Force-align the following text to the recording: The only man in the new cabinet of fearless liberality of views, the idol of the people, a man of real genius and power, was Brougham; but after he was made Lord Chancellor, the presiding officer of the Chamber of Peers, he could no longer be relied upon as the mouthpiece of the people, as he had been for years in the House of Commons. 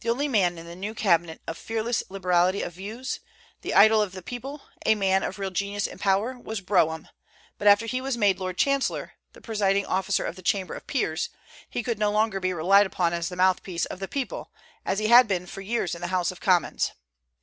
The 0.00 0.08
only 0.08 0.28
man 0.28 0.56
in 0.56 0.64
the 0.64 0.74
new 0.74 0.94
cabinet 0.94 1.42
of 1.46 1.58
fearless 1.58 2.02
liberality 2.08 2.62
of 2.62 2.72
views, 2.72 3.20
the 3.60 3.74
idol 3.74 4.00
of 4.00 4.12
the 4.12 4.22
people, 4.22 4.62
a 4.86 4.94
man 4.94 5.22
of 5.22 5.38
real 5.38 5.50
genius 5.50 5.86
and 5.86 6.00
power, 6.00 6.38
was 6.38 6.62
Brougham; 6.62 7.08
but 7.58 7.68
after 7.68 7.84
he 7.84 8.00
was 8.00 8.16
made 8.16 8.38
Lord 8.40 8.56
Chancellor, 8.56 9.12
the 9.34 9.42
presiding 9.42 9.84
officer 9.84 10.24
of 10.24 10.36
the 10.36 10.40
Chamber 10.42 10.72
of 10.72 10.86
Peers, 10.86 11.28
he 11.68 11.82
could 11.82 11.98
no 11.98 12.10
longer 12.10 12.40
be 12.40 12.54
relied 12.54 12.86
upon 12.86 13.12
as 13.12 13.28
the 13.28 13.36
mouthpiece 13.36 13.84
of 13.84 14.00
the 14.00 14.08
people, 14.08 14.50
as 14.86 15.00
he 15.00 15.08
had 15.08 15.28
been 15.28 15.44
for 15.46 15.60
years 15.60 15.94
in 15.94 16.00
the 16.00 16.06
House 16.06 16.30
of 16.30 16.40
Commons. 16.40 16.92